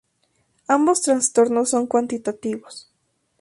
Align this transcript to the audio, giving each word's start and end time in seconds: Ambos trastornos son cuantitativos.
Ambos 0.67 1.03
trastornos 1.03 1.69
son 1.69 1.85
cuantitativos. 1.85 2.89